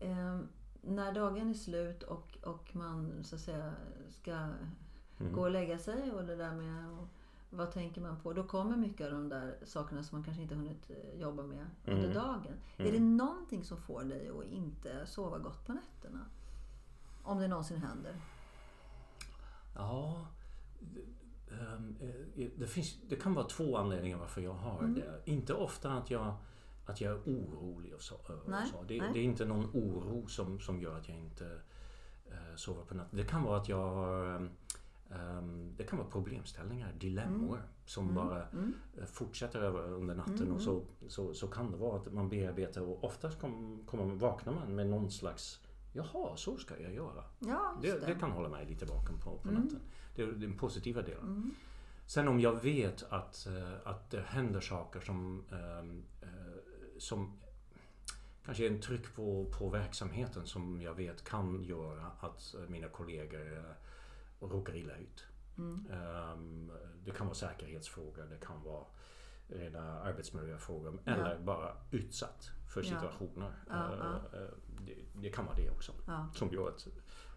[0.00, 0.40] eh,
[0.82, 3.72] när dagen är slut och, och man så att säga
[4.10, 5.32] ska mm.
[5.32, 7.08] gå och lägga sig och det där med och,
[7.50, 8.32] vad tänker man på?
[8.32, 11.66] Då kommer mycket av de där sakerna som man kanske inte hunnit eh, jobba med
[11.84, 12.14] under mm.
[12.14, 12.54] dagen.
[12.76, 12.88] Mm.
[12.88, 16.26] Är det någonting som får dig att inte sova gott på nätterna?
[17.22, 18.16] Om det någonsin händer?
[19.74, 20.26] Ja,
[21.50, 24.94] ehm, eh, det, finns, det kan vara två anledningar varför jag har mm.
[24.94, 25.20] det.
[25.24, 26.34] Inte ofta att jag,
[26.86, 28.14] att jag är orolig och så.
[28.14, 28.82] Och nej, så.
[28.82, 32.94] Det, det, är inte någon oro som, som gör att jag inte uh, sover på
[32.94, 33.18] natten.
[33.18, 34.48] Det kan vara att jag har
[35.14, 37.68] Um, det kan vara problemställningar, dilemmor mm.
[37.84, 38.14] som mm.
[38.14, 38.74] bara mm.
[38.98, 40.60] Eh, fortsätter under natten och mm.
[40.60, 44.74] så, så, så kan det vara att man bearbetar och oftast kom, kommer, vaknar man
[44.74, 45.60] med någon slags
[45.92, 47.24] Jaha, så ska jag göra.
[47.38, 48.06] Ja, det, det.
[48.06, 49.62] det, kan hålla mig lite vaken på, på mm.
[49.62, 49.80] natten.
[50.14, 51.26] Det är den positiva delen.
[51.26, 51.54] Mm.
[52.06, 55.44] Sen om jag vet att, uh, att det händer saker som,
[55.80, 56.04] um,
[57.02, 57.32] som
[58.44, 63.64] kanske är en tryck på, på verksamheten som jag vet kan göra att mina kollegor
[64.38, 65.26] och råkar illa ut.
[65.58, 65.86] Mm.
[65.90, 66.72] Um,
[67.04, 68.84] det kan vara säkerhetsfrågor, det kan vara
[69.48, 73.52] rena arbetsmiljöfrågor eller bara utsatt för situationer.
[73.68, 73.96] Ja.
[73.96, 74.48] Ja, uh,
[74.86, 75.92] det, det, kan vara det också.
[76.34, 76.86] Som gör att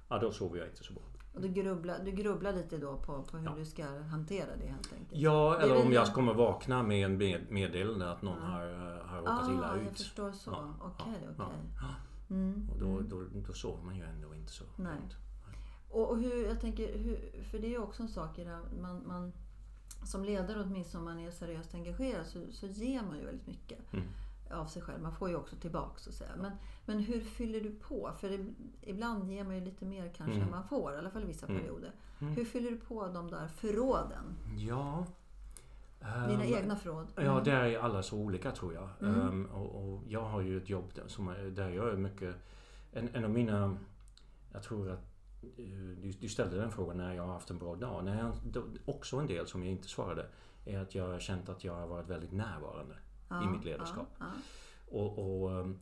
[0.09, 1.03] ja, då sover jag inte så bra.
[1.35, 4.93] Och du, grubblar, du grubblar lite då på, på hur du ska hantera det helt
[4.93, 5.21] enkelt?
[5.21, 8.67] Ja, eller om jag kommer vakna med en med, meddelande att någon har,
[9.05, 9.83] har råkat ah, illa ut.
[9.85, 10.51] jag förstår så.
[10.81, 11.29] Okej, okej.
[11.33, 12.37] Okay, okay.
[12.37, 12.69] mm.
[12.71, 13.09] Och då, mm.
[13.09, 14.97] då, då sover man ju ändå inte så Nej.
[15.89, 19.07] Och hur, jag tänker, hur, för det är ju också en sak i det man,
[19.07, 19.31] man
[20.03, 23.93] Som ledare, åtminstone om man är seriöst engagerad, så, så ger man ju väldigt mycket
[23.93, 24.05] mm.
[24.51, 25.01] Av sig själv.
[25.01, 26.31] Man får ju också tillbaka så att säga.
[26.37, 26.51] Men,
[26.85, 28.11] men hur fyller du på?
[28.19, 28.45] För det,
[28.81, 30.43] ibland ger man ju lite mer kanske mm.
[30.43, 31.61] än man får, i alla fall i vissa mm.
[31.61, 31.91] perioder.
[32.19, 32.33] Mm.
[32.33, 34.35] Hur fyller du på de där förråden?
[34.57, 35.05] Ja...
[36.27, 37.07] Dina um, egna förråd?
[37.15, 37.43] Ja, mm.
[37.43, 38.89] där är alla så olika tror jag.
[38.99, 42.35] Um, och, och, jag har ju ett jobb där, som, där jag är mycket...
[42.91, 43.77] En, en av mina...
[44.51, 45.15] Jag tror att
[45.57, 45.65] Eh,
[46.01, 48.05] du, du, ställde den frågan när jag har haft en bra dag.
[48.05, 48.33] När jag,
[48.85, 50.25] också en del som jag inte svarade
[50.65, 52.95] är att jag har känt att jag har varit väldigt närvarande
[53.27, 54.07] ja, i mitt ledarskap.
[54.19, 54.41] Ja, ja.
[54.97, 55.79] Och, och um,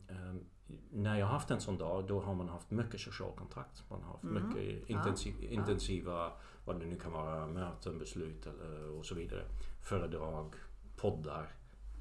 [0.90, 3.84] när jag har haft en sån dag då har man haft mycket social kontakt.
[3.90, 4.48] Man har haft mm.
[4.48, 6.32] mycket intensiv, intensiva,
[6.64, 9.44] vad det nu kan vara, möten, beslut eller, och så vidare.
[9.82, 10.54] Föredrag,
[10.96, 11.48] poddar.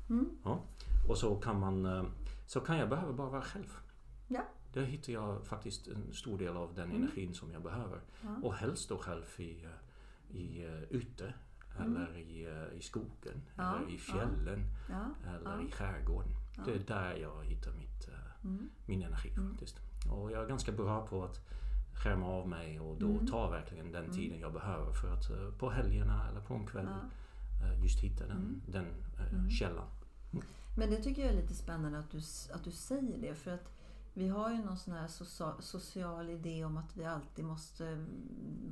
[0.09, 0.29] Mm.
[1.09, 2.03] Och så kan man eh,
[2.45, 3.77] så kan jag behöva bara vara själv.
[4.27, 4.41] Ja.
[4.73, 6.97] Där hittar jag faktiskt en stor del av den mm.
[7.01, 8.01] energin som jag behöver.
[8.43, 9.67] Och helst då själv i,
[10.29, 11.33] i, uh, ute.
[11.77, 11.95] Mm.
[11.95, 13.41] Eller i, uh, i skogen.
[13.55, 13.75] Ja.
[13.75, 14.65] Eller i fjällen.
[14.89, 15.09] Ja.
[15.27, 16.35] Eller i skärgården.
[16.65, 18.69] Det är där jag hittar mitt, uh, mm.
[18.85, 19.49] min energi mm.
[19.49, 19.79] faktiskt.
[20.11, 21.39] Och jag är ganska bra på att
[21.93, 23.27] skärma av mig och då mm.
[23.27, 24.15] ta verkligen den mm.
[24.15, 26.87] tiden jag behöver för att på helgerna eller på en kväll
[27.83, 29.87] just hitta den, den källan.
[30.75, 32.17] Men det tycker jag är lite spännande att du,
[32.53, 33.35] att du säger det.
[33.35, 33.69] För att
[34.13, 35.07] vi har ju någon sån här
[35.61, 38.05] social idé om att vi alltid måste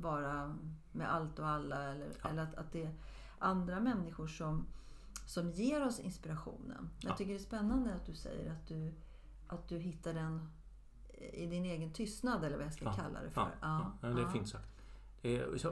[0.00, 0.56] vara
[0.92, 1.82] med allt och alla.
[1.92, 2.28] Eller, ja.
[2.28, 2.94] eller att, att det är
[3.38, 4.66] andra människor som,
[5.26, 6.90] som ger oss inspirationen.
[7.00, 7.08] Ja.
[7.08, 8.92] Jag tycker det är spännande att du säger att du,
[9.48, 10.48] att du hittar den
[11.32, 12.92] i din egen tystnad eller vad jag ska ja.
[12.92, 13.48] kalla det för.
[13.60, 14.68] Ja, det är fint sagt.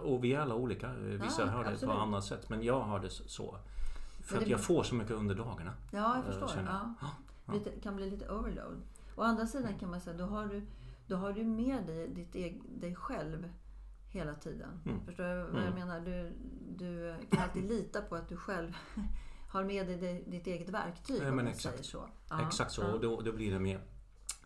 [0.02, 0.92] Och vi är alla olika.
[0.94, 1.94] Vissa har det absolut.
[1.94, 2.48] på andra sätt.
[2.48, 3.56] Men jag har det så.
[4.20, 5.72] För det att jag får så mycket under dagarna.
[5.90, 6.64] Ja, jag förstår.
[7.64, 8.82] Det kan bli lite overload.
[9.20, 10.66] Å andra sidan kan man säga, då har du,
[11.06, 13.48] då har du med dig ditt eg, dig själv
[14.08, 14.80] hela tiden.
[14.86, 15.04] Mm.
[15.06, 15.74] Förstår du vad jag Mm.
[15.74, 16.00] menar?
[16.00, 16.32] Du,
[16.76, 18.76] du kan alltid lita på att du själv
[19.48, 21.74] har med dig ditt eget verktyg Ja, men exakt.
[21.74, 22.08] säger så.
[22.30, 22.86] Ja, Exakt så.
[22.92, 23.80] Och då, då blir det mer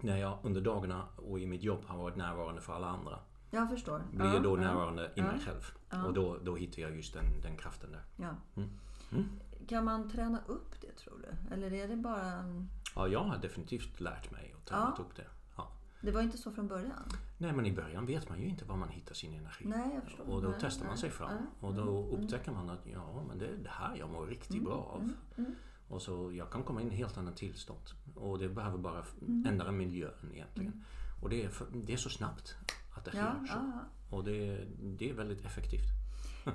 [0.00, 3.18] när jag under dagarna och i mitt jobb har varit närvarande för alla andra.
[3.50, 4.02] Jag förstår.
[4.12, 5.24] Blir ja, jag då ja, närvarande i Ja.
[5.24, 5.62] mig själv.
[5.90, 6.04] Ja.
[6.04, 8.02] Och då, då hittar jag just den, den kraften där.
[8.16, 8.34] Ja.
[8.56, 8.68] Mm.
[9.12, 9.24] Mm.
[9.68, 11.54] Kan man träna upp det tror du?
[11.54, 12.32] Eller är det bara...
[12.32, 15.26] en- Ja, jag har definitivt lärt mig och tränat upp det.
[15.56, 15.68] Ja.
[16.00, 17.08] Det var inte så från början?
[17.38, 19.64] Nej, men i början vet man ju inte var man hittar sin energi.
[19.68, 20.24] Nej, jag förstår.
[20.30, 21.34] Och då Nej, testar man nej, sig fram.
[21.34, 21.44] nej.
[21.60, 24.74] Och då upptäcker man att ja, men det är det här jag mår riktigt bra
[24.94, 25.10] av.
[25.36, 25.54] mm.
[25.88, 27.82] Och så jag kan komma in i helt annat tillstånd.
[28.14, 29.46] Och det behöver bara Mm.
[29.46, 30.84] ändra miljön egentligen.
[31.22, 32.56] Och det är, för, det är så snabbt
[32.96, 33.52] att det sker Ja, så.
[33.54, 34.16] ja, ja.
[34.16, 34.64] Och det,
[34.98, 35.88] det är väldigt effektivt.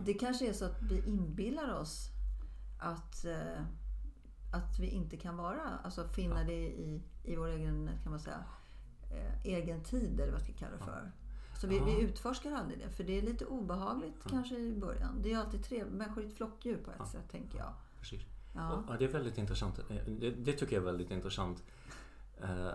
[0.05, 2.09] Det kanske är så att vi inbillar oss
[2.79, 3.63] att, eh,
[4.51, 8.43] att vi inte kan vara, alltså finna det i, i vår egen, kan man säga,
[9.11, 11.11] eh, egen tid eller vad ska jag kalla det för.
[11.61, 11.99] Så vi, vi Ja.
[11.99, 15.21] utforskar aldrig det, för det är lite obehagligt kanske i början.
[15.21, 17.73] Det är alltid trevligt, människor är ett flockdjur på ett sätt tänker jag.
[17.99, 18.21] Precis.
[18.55, 18.71] Ja.
[18.73, 19.79] Och, ja, det är väldigt intressant.
[19.79, 19.85] Eh,
[20.19, 21.63] Det, det tycker jag är väldigt intressant.
[22.41, 22.71] Eh,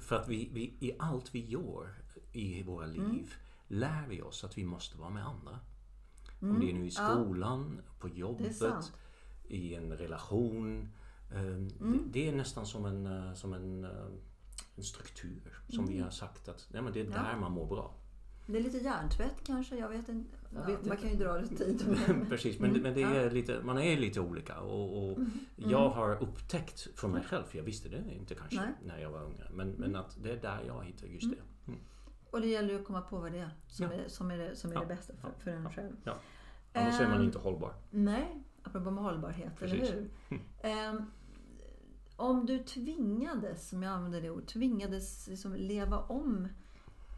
[0.00, 1.94] för att vi, vi, i allt vi gör
[2.32, 3.24] i våra liv Mm.
[3.68, 5.58] lär vi oss att vi måste vara med andra.
[6.40, 8.82] Om det är nu i skolan, på jobbet, Mm.
[9.48, 10.88] I en relation.
[11.32, 12.08] Eh, Mm.
[12.12, 13.90] det, är nästan som en, eh, som en, eh,
[14.76, 15.92] en struktur som Mm.
[15.96, 17.94] vi har sagt att nej, men det är där man mår bra.
[18.46, 20.36] Det är lite hjärntvätt kanske, jag vet inte.
[20.54, 21.96] Ja, Vi- det- Man kan ju dra det tid.
[22.28, 23.14] Precis, men, men det Mm.
[23.14, 23.20] Ja.
[23.20, 24.60] är lite, man är lite olika.
[24.60, 25.18] Och, och
[25.56, 28.68] Jag har upptäckt för mig själv, för jag visste det inte kanske Nej.
[28.84, 31.70] när jag var ung, men, men att det är där jag hittar just det.
[31.72, 31.80] Mm.
[32.30, 33.92] Och det gäller ju att komma på vad det är som, Ja.
[33.92, 34.80] är, som är det, som är Ja.
[34.80, 35.96] det bästa för, för en själv.
[36.04, 36.14] Ja.
[36.72, 37.74] Annars är man Ehm, inte hållbar.
[37.90, 39.90] Nej, apropå med hållbarhet, Precis.
[39.90, 39.92] eller
[40.28, 40.40] hur?
[40.62, 41.02] Ehm,
[42.16, 46.48] om du tvingades, som jag använder det ordet, tvingades liksom leva om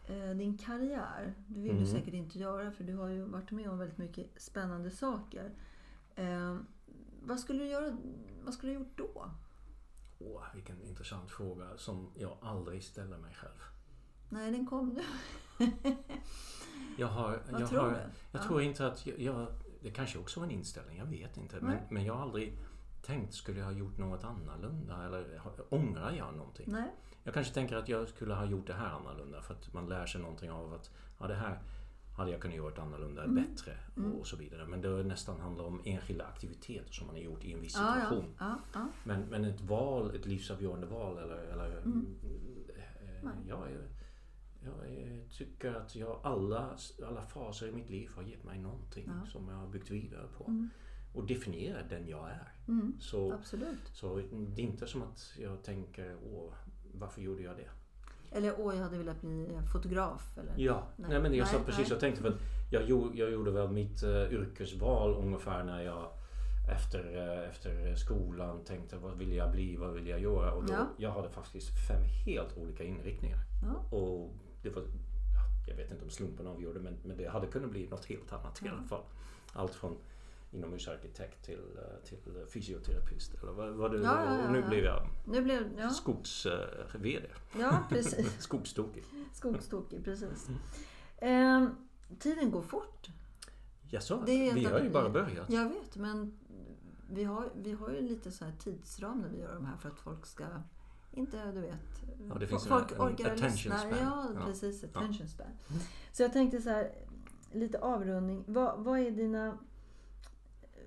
[0.08, 1.34] eh, din karriär.
[1.46, 1.86] Det vill du Mm.
[1.86, 5.50] säkert inte göra för du har ju varit med om väldigt mycket spännande saker.
[6.16, 6.66] Ehm,
[7.22, 7.96] vad skulle du göra?
[8.44, 9.30] Vad skulle du gjort då?
[10.18, 13.60] Åh, vilken intressant fråga som jag aldrig ställer mig själv.
[14.28, 15.02] Nej, den kom nu.
[16.98, 17.42] Jag har...
[17.58, 17.96] Jag tror har, du?
[17.96, 18.42] Jag Ja.
[18.46, 19.46] tror inte att jag, jag...
[19.82, 21.60] Det kanske också var en inställning, jag vet inte.
[21.60, 22.58] Men, men jag har aldrig
[23.02, 25.04] tänkt, skulle jag ha gjort något annorlunda?
[25.06, 26.66] Eller ångrar jag någonting?
[26.72, 26.90] Nej.
[27.24, 30.06] Jag kanske tänker att jag skulle ha gjort det här annorlunda för att man lär
[30.06, 30.90] sig någonting av att
[31.20, 31.58] ja, det här
[32.16, 33.34] hade jag kunnat göra annorlunda, Mm.
[33.34, 34.66] bättre och, och så vidare.
[34.66, 37.86] Men det nästan handlar om enskilda aktiviteter som man har gjort i en viss Ja,
[37.86, 38.34] ja, situation.
[38.38, 38.88] ja, ja.
[39.04, 41.36] Men, men ett val, ett livsavgörande val eller...
[41.38, 42.06] eller eh, Mm.
[43.22, 43.32] Nej.
[43.48, 43.88] jag, är-
[44.64, 49.04] jag är- tycker att jag, alla, alla faser i mitt liv har gett mig någonting
[49.06, 49.30] Ja.
[49.30, 50.44] som jag har byggt vidare på.
[50.44, 50.70] Mm.
[51.14, 52.52] Och definierat den jag är.
[52.68, 52.92] Mm.
[53.00, 53.88] Så, Absolut.
[53.92, 56.52] så det är inte som att jag tänker, åh,
[56.92, 57.68] varför gjorde jag det?
[58.36, 60.38] Eller åh, jag hade velat bli Ja, fotograf.
[60.38, 60.52] Eller?
[60.56, 61.08] Nej.
[61.08, 64.02] nej, men jag satt precis och tänkte för att jag, gjorde, jag gjorde väl mitt
[64.02, 66.10] uh, yrkesval ungefär när jag
[66.76, 70.54] efter, eh, efter skolan tänkte vad vill jag bli, vad vill jag göra?
[70.54, 70.86] Och då, Ja.
[70.96, 73.38] Jag hade faktiskt fem helt olika inriktningar.
[73.62, 73.96] Ja.
[73.96, 74.30] Och
[74.62, 74.88] det var, ja,
[75.68, 78.62] jag vet inte om slumpen avgjorde men, men det hade kunnat bli något helt annat
[78.62, 78.72] i Ja.
[78.72, 79.02] alla fall.
[79.52, 79.96] Allt från
[80.52, 82.18] inomhusarkitekt till, eh, till
[82.52, 87.26] fysioterapeut eller vad, vad det Ja, ja, ja, nu blev jag Nu blev ja, skogs-VD.
[87.58, 88.36] ja precis.
[88.42, 89.04] Skogstokig.
[89.32, 90.48] Skogstokig, precis.
[90.48, 90.60] Mm.
[91.18, 91.70] Ehm,
[92.18, 93.08] tiden går fort.
[93.90, 95.50] Jaså, vi har ju bara börjat.
[95.50, 96.38] Jag vet, men
[97.10, 99.88] vi har, vi har ju lite så här tidsram när vi gör de här för
[99.88, 100.44] att folk ska
[101.12, 101.76] inte, du vet.
[102.50, 103.78] Ja, folk en- en orkar attention lyssna.
[103.78, 103.98] span.
[104.00, 104.46] Ja, Ja.
[104.46, 104.84] precis.
[104.84, 105.46] Attention span.
[106.12, 106.92] Så jag tänkte så här,
[107.52, 108.44] lite avrundning.
[108.46, 109.58] Vad, vad är dina...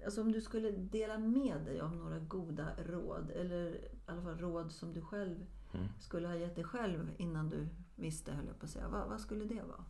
[0.06, 4.38] Alltså om du skulle dela med dig av några goda råd, eller i alla fall
[4.38, 5.88] råd som du själv Mm.
[6.00, 8.88] skulle ha gett dig själv innan du visste, höll jag på att säga.
[8.88, 9.86] Vad, vad skulle det vara?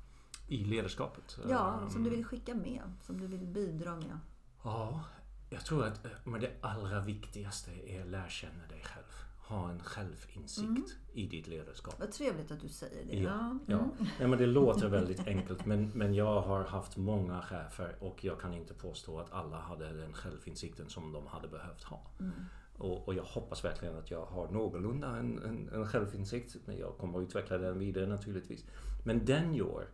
[0.47, 1.37] I ledarskapet.
[1.49, 4.19] Ja, Ehm, som du vill skicka med, som du vill bidra med.
[4.63, 5.03] Ja,
[5.49, 9.13] jag tror att eh, men det allra viktigaste är att lära känna dig själv.
[9.47, 11.99] Ha en självinsikt i ditt ledarskap.
[11.99, 13.17] Vad trevligt att du säger det.
[13.17, 13.79] Ja, ja.
[13.79, 13.89] Mm.
[14.19, 18.39] Nej, men det låter väldigt enkelt men, men jag har haft många chefer och jag
[18.39, 22.01] kan inte påstå att alla hade den självinsikten som de hade behövt ha.
[22.19, 22.31] Mm.
[22.77, 26.55] Och, och jag hoppas verkligen att jag har någorlunda en, en, en självinsikt.
[26.65, 28.65] Men jag kommer att utveckla den vidare naturligtvis.
[29.05, 29.87] Men den gör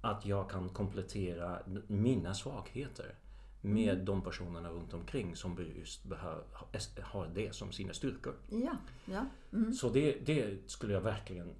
[0.00, 3.14] att jag kan komplettera mina svagheter
[3.64, 4.04] med Mm.
[4.04, 6.44] de personerna runt omkring som just behöver,
[7.02, 8.34] har det som sina styrkor.
[8.50, 9.26] Ja, ja.
[9.52, 9.72] Mm.
[9.74, 11.54] Så det, det skulle jag verkligen...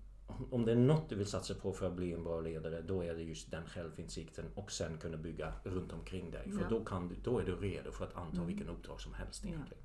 [0.51, 3.03] Om det är något du vill satsa på för att bli en bra ledare då
[3.05, 6.51] är det just den självinsikten och sen kunna bygga runt omkring dig.
[6.51, 6.69] För Ja.
[6.69, 8.47] då, kan du, då är du redo för att anta Mm.
[8.47, 9.49] vilken uppdrag som helst Ja.
[9.51, 9.83] egentligen.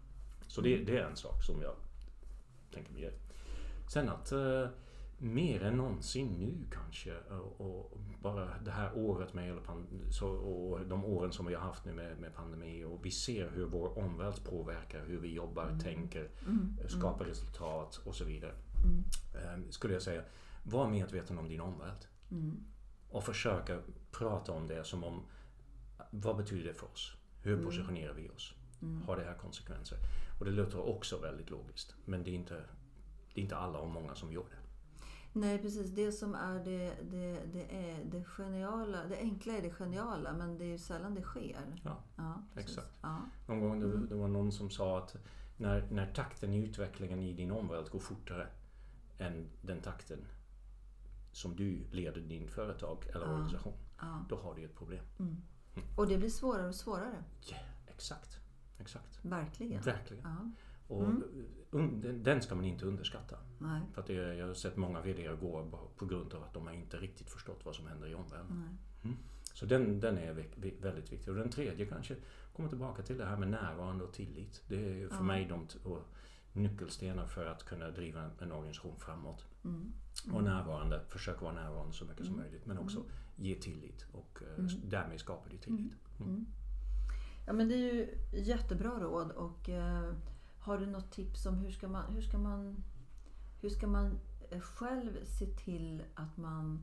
[0.48, 1.76] Så det, det är en sak som jag
[2.74, 3.12] tänker mig.
[3.94, 4.68] Sen att eh,
[5.18, 7.18] mer än någonsin nu kanske.
[7.58, 9.60] Och, bara det här året med
[10.10, 13.50] så, och de åren som vi har haft nu med, med pandemi och vi ser
[13.50, 15.80] hur vår omvärld påverkar hur vi jobbar, mm.
[15.80, 16.78] tänker, mm.
[16.88, 17.28] skapar mm.
[17.28, 18.56] resultat och så vidare.
[18.84, 19.72] Mm.
[19.72, 20.24] Skulle jag säga,
[20.64, 22.06] var medveten om din omvärld.
[22.32, 22.64] Mm.
[23.10, 23.80] Och försöka
[24.12, 25.22] prata om det som om
[26.12, 27.14] vad betyder det för oss?
[27.42, 27.66] Hur mm.
[27.66, 28.54] positionerar vi oss?
[29.06, 29.98] Har det här konsekvenser?
[30.40, 31.96] Och det låter också väldigt logiskt.
[32.06, 32.64] Men det är inte,
[33.34, 34.67] det är inte alla och många som gör det.
[35.40, 39.70] Nej precis, det som är det, det, det, är det geniala, det enkla är det
[39.70, 41.82] geniala men det är ju sällan det sker.
[41.84, 42.92] Ja, ja exakt.
[43.02, 43.22] Ja.
[43.48, 44.08] Någon gång det, mm.
[44.10, 45.16] det var någon som sa att
[45.58, 48.48] när, när takten i utvecklingen i din omvärld går fortare
[49.18, 50.26] än den takten
[51.32, 53.32] som du leder din företag eller ja.
[53.32, 53.74] organisation,
[54.30, 55.06] då har du ett problem.
[55.20, 55.42] Mm.
[55.76, 55.88] Mm.
[55.98, 57.24] Och det blir svårare och svårare.
[57.50, 58.40] Yeah, exakt.
[58.78, 59.20] exakt.
[59.22, 59.82] Verkligen.
[59.82, 60.56] Verkligen.
[60.88, 61.04] Och
[61.72, 62.24] mm.
[62.24, 63.36] Den ska man inte underskatta.
[63.60, 63.82] Nej.
[63.94, 66.74] För att det, jag har sett många VD gå på grund av att de har
[66.74, 68.78] inte riktigt förstått vad som händer i omvärlden.
[69.04, 69.18] Mm.
[69.54, 70.34] Så den, den är
[70.82, 71.30] väldigt viktig.
[71.30, 72.16] Och den tredje kanske
[72.56, 74.64] kommer tillbaka till det här med närvarande och tillit.
[74.68, 75.22] Det är för ja.
[75.22, 75.68] mig de
[76.54, 79.46] nyckelstenar för att kunna driva en organisation framåt.
[79.64, 79.94] Mm.
[80.26, 80.36] Mm.
[80.36, 82.46] Och närvarande, försök vara närvarande så mycket som mm.
[82.46, 83.12] möjligt men också mm.
[83.36, 84.90] ge tillit och eh, mm.
[84.90, 85.94] därmed skapar du tillit.
[87.46, 90.14] Ja men det är ju jättebra råd och eh,
[90.68, 92.84] har du något tips om hur ska man, hur ska man,
[93.62, 96.82] hur ska man eh, själv se till att man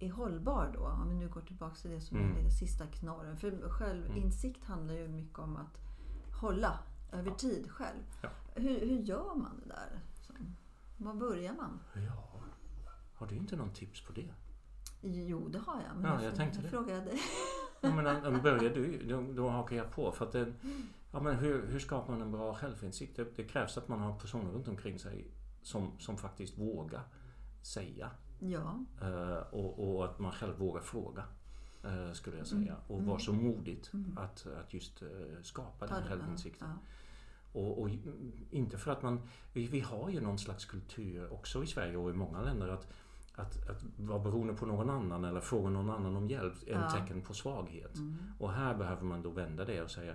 [0.00, 0.86] är hållbar då?
[0.86, 2.36] Om vi nu går tillbaka till det som mm.
[2.36, 3.36] är den sista knorren.
[3.36, 4.68] För självinsikt mm.
[4.68, 5.78] handlar ju mycket om att
[6.40, 6.78] hålla
[7.12, 7.34] över ja.
[7.34, 8.02] tid själv.
[8.22, 8.28] Ja.
[8.54, 10.00] Hur, hur gör man det där?
[10.96, 11.80] var börjar man?
[11.94, 12.40] Ja,
[13.14, 14.34] har du inte någon tips på det?
[15.00, 15.96] Jo, det har jag.
[15.96, 16.70] Men ja, jag, jag tänkte jag det.
[16.70, 17.20] frågade dig.
[17.80, 17.94] Ja,
[18.30, 20.12] men börjar du, då, då hakar jag på.
[20.12, 20.52] För att det,
[21.12, 23.16] ja, men hur, hur skapar man en bra självinsikt?
[23.16, 25.30] Det, det, krävs att man har personer runt omkring sig
[25.62, 27.02] som, som faktiskt vågar
[27.62, 28.10] säga.
[28.38, 28.84] Ja.
[29.02, 31.24] Uh, och, och, att man själv vågar fråga.
[31.84, 32.60] Uh, skulle jag säga.
[32.60, 32.76] Mm.
[32.86, 33.20] Och vara mm.
[33.20, 34.18] så modigt mm.
[34.18, 35.08] att, att just uh,
[35.42, 36.68] skapa Ta den självinsikten.
[36.68, 36.78] Ja.
[37.60, 37.90] Och, och,
[38.50, 39.20] inte för att man...
[39.52, 42.88] Vi, vi har ju någon slags kultur också i Sverige och i många länder att
[43.34, 46.86] att, att vara beroende på någon annan eller fråga någon annan om hjälp är ja.
[46.86, 47.96] ett tecken på svaghet.
[47.96, 48.16] Mm.
[48.38, 50.14] Och här behöver man då vända det och säga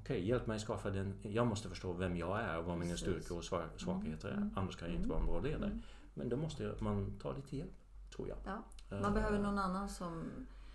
[0.00, 1.14] Okej, okay, hjälp mig skaffa den.
[1.22, 3.44] Jag måste förstå vem jag är och vad mina styrkor och
[3.80, 4.36] svagheter är.
[4.36, 4.50] Mm.
[4.56, 5.70] Annars kan jag inte vara en bra ledare.
[5.70, 5.82] Mm.
[6.14, 7.74] Men då måste man ta lite hjälp,
[8.16, 8.38] tror jag.
[8.44, 8.62] Ja.
[8.90, 10.24] Man uh, behöver någon annan som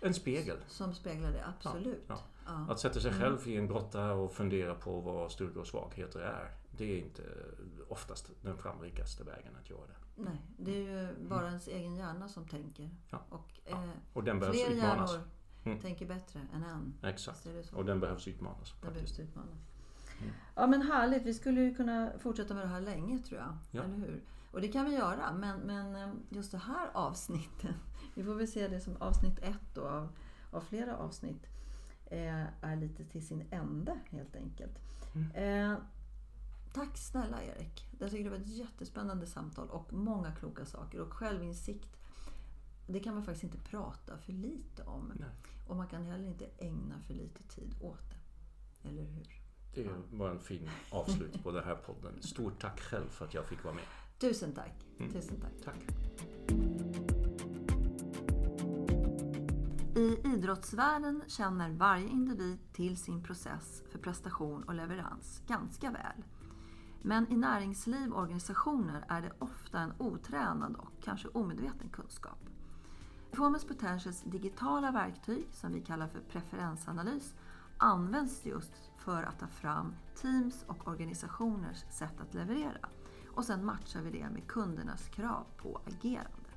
[0.00, 0.56] en spegel.
[0.66, 2.04] Som speglar det, absolut.
[2.06, 2.66] Ja, ja.
[2.68, 6.50] Att sätta sig själv i en grotta och fundera på vad styrkor och svagheter är.
[6.70, 7.22] Det är inte
[7.88, 10.22] oftast den framrikaste vägen att göra det.
[10.22, 11.48] Nej, det är ju bara mm.
[11.48, 12.90] ens egen hjärna som tänker.
[13.28, 13.60] Och.
[13.64, 15.12] Eh, och den behövs utmanas.
[15.12, 15.24] hjärnor
[15.64, 15.80] mm.
[15.80, 16.94] tänker bättre än en.
[17.02, 17.46] Exakt.
[17.72, 18.74] Och den behövs utmanas.
[18.82, 19.58] Den behövs utmanas.
[20.20, 20.32] Mm.
[20.54, 23.56] Ja men härligt, vi skulle ju kunna fortsätta med det här länge tror jag.
[23.70, 23.82] Ja.
[23.82, 24.22] Eller hur?
[24.52, 27.76] Och det kan vi göra, men, men eh, just det här avsnittet,
[28.14, 30.08] vi får väl se det som avsnitt ett då av,
[30.50, 31.46] av flera avsnitt,
[32.06, 34.78] eh, är lite till sin ände helt enkelt.
[35.14, 35.30] Mm.
[35.72, 35.78] Eh,
[36.72, 37.86] Tack snälla Erik.
[37.98, 41.00] Jag tycker det var ett jättespännande samtal och många kloka saker.
[41.00, 41.96] Och självinsikt,
[42.92, 45.12] det kan man faktiskt inte prata för lite om.
[45.20, 45.28] Nej.
[45.66, 48.88] Och man kan heller inte ägna för lite tid åt det.
[48.88, 49.26] Eller hur?
[49.74, 52.12] Det var en fin avslut på den här podden.
[52.22, 53.84] Stort tack själv för att jag fick vara med.
[54.18, 54.86] Tusen tack.
[54.98, 55.12] Mm.
[55.12, 55.52] Tusen tack.
[55.64, 55.76] Tack.
[59.96, 66.24] I idrottsvärlden känner varje individ till sin process för prestation och leverans ganska väl.
[67.02, 72.49] Men i näringsliv och organisationer är det ofta en otränad och kanske omedveten kunskap.
[73.30, 77.34] Performance Potentials digitala verktyg, som vi kallar för preferensanalys,
[77.78, 82.88] används just för att ta fram teams och organisationers sätt att leverera.
[83.34, 86.50] Och sen matchar vi det med kundernas krav på agerande.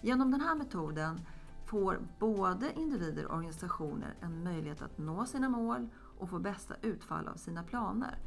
[0.00, 1.20] Genom den här metoden
[1.66, 7.28] får både individer och organisationer en möjlighet att nå sina mål och få bästa utfall
[7.28, 8.18] av sina planer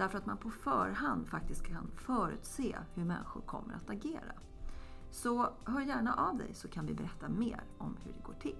[0.00, 4.32] Därför att man på förhand faktiskt kan förutse hur människor kommer att agera.
[5.10, 8.56] Så hör gärna av dig så kan vi berätta mer om hur det går till.